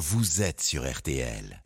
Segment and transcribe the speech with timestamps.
[0.00, 1.62] vous êtes sur RTL.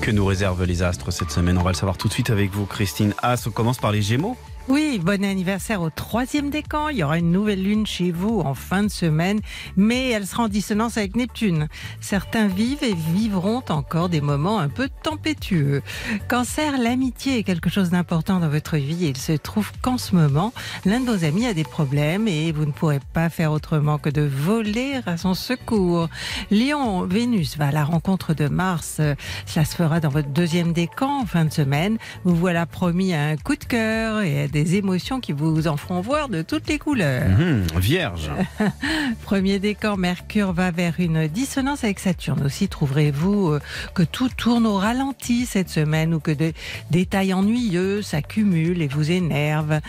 [0.00, 2.52] Que nous réservent les astres cette semaine On va le savoir tout de suite avec
[2.52, 3.48] vous, Christine As.
[3.48, 4.36] On commence par les Gémeaux.
[4.70, 6.90] Oui, bon anniversaire au troisième décan.
[6.90, 9.40] Il y aura une nouvelle lune chez vous en fin de semaine,
[9.76, 11.66] mais elle sera en dissonance avec Neptune.
[12.00, 15.82] Certains vivent et vivront encore des moments un peu tempétueux.
[16.28, 20.52] Cancer, l'amitié est quelque chose d'important dans votre vie il se trouve qu'en ce moment,
[20.84, 24.08] l'un de vos amis a des problèmes et vous ne pourrez pas faire autrement que
[24.08, 26.08] de voler à son secours.
[26.52, 29.00] Lion, Vénus va à la rencontre de Mars.
[29.46, 31.98] Cela se fera dans votre deuxième décan en fin de semaine.
[32.22, 35.76] Vous voilà promis à un coup de cœur et à des émotions qui vous en
[35.76, 37.28] feront voir de toutes les couleurs.
[37.28, 38.30] Mhm, vierge.
[39.24, 42.42] Premier décan, Mercure va vers une dissonance avec Saturne.
[42.44, 43.60] Aussi trouverez-vous euh,
[43.94, 46.54] que tout tourne au ralenti cette semaine ou que des
[46.90, 49.80] détails ennuyeux s'accumulent et vous énervent.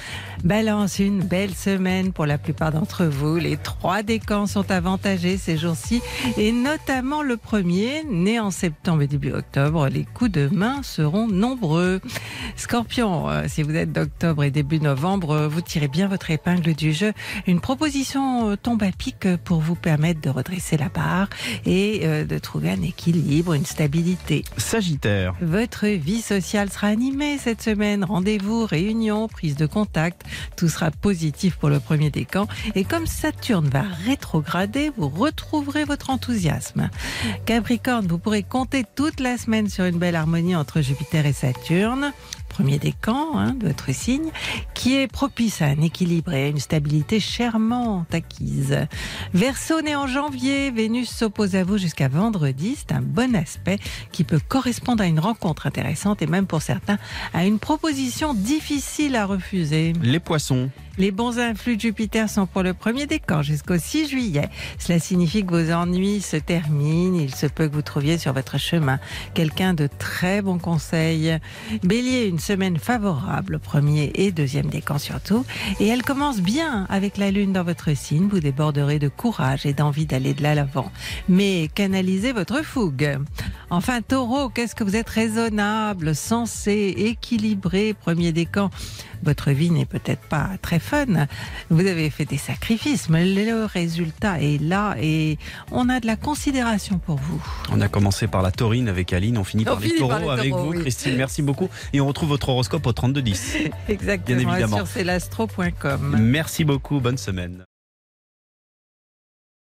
[0.43, 3.37] Balance, une belle semaine pour la plupart d'entre vous.
[3.37, 6.01] Les trois décans sont avantagés ces jours-ci
[6.37, 9.87] et notamment le premier, né en septembre et début octobre.
[9.87, 12.01] Les coups de main seront nombreux.
[12.55, 16.73] Scorpion, euh, si vous êtes d'octobre et début novembre, euh, vous tirez bien votre épingle
[16.73, 17.13] du jeu.
[17.47, 21.27] Une proposition euh, tombe à pic pour vous permettre de redresser la barre
[21.65, 24.43] et euh, de trouver un équilibre, une stabilité.
[24.57, 25.33] Sagittaire.
[25.41, 28.03] Votre vie sociale sera animée cette semaine.
[28.03, 30.23] Rendez-vous, réunions, prise de contact.
[30.55, 32.47] Tout sera positif pour le premier décan.
[32.75, 36.89] Et comme Saturne va rétrograder, vous retrouverez votre enthousiasme.
[37.45, 42.13] Capricorne, vous pourrez compter toute la semaine sur une belle harmonie entre Jupiter et Saturne.
[42.51, 44.29] Premier décan hein, de votre signe,
[44.73, 48.77] qui est propice à un équilibre et à une stabilité chèrement acquise.
[49.33, 52.75] Verseau né en janvier, Vénus s'oppose à vous jusqu'à vendredi.
[52.77, 53.79] C'est un bon aspect
[54.11, 56.97] qui peut correspondre à une rencontre intéressante et même pour certains
[57.33, 59.93] à une proposition difficile à refuser.
[60.01, 60.69] Les Poissons.
[60.97, 64.49] Les bons influx de Jupiter sont pour le premier décan jusqu'au 6 juillet.
[64.77, 67.17] Cela signifie que vos ennuis se terminent.
[67.17, 68.99] Il se peut que vous trouviez sur votre chemin
[69.33, 71.37] quelqu'un de très bons conseils.
[71.83, 75.45] Bélier, une semaine favorable, premier et deuxième décan surtout.
[75.79, 78.27] Et elle commence bien avec la lune dans votre signe.
[78.27, 80.91] Vous déborderez de courage et d'envie d'aller de l'avant.
[81.29, 83.17] Mais canalisez votre fougue.
[83.69, 88.69] Enfin, taureau, qu'est-ce que vous êtes raisonnable, sensé, équilibré, premier décan.
[89.23, 91.05] Votre vie n'est peut-être pas très fun.
[91.69, 95.37] Vous avez fait des sacrifices, mais le résultat est là et
[95.71, 97.41] on a de la considération pour vous.
[97.71, 100.33] On a commencé par la taurine avec Aline, on finit On par les finit taureaux
[100.33, 100.71] les avec vous.
[100.71, 101.15] Christine.
[101.15, 101.69] Merci beaucoup.
[101.93, 103.57] Et on retrouve votre horoscope au 3210.
[103.89, 104.39] Exactement.
[104.51, 104.77] évidemment.
[104.77, 106.17] Sur celastro.com.
[106.19, 107.65] Merci beaucoup, bonne semaine.